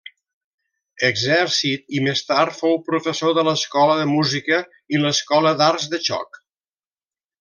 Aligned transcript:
Exèrcit, 1.09 1.83
i 1.99 2.01
més 2.07 2.23
tard 2.31 2.57
fou 2.61 2.79
professor 2.87 3.35
de 3.39 3.43
l'escola 3.49 3.99
de 4.01 4.07
música 4.15 4.63
i 4.97 5.03
l'Escola 5.05 5.53
d'Arts 5.61 5.87
de 5.93 6.01
xoc. 6.09 6.43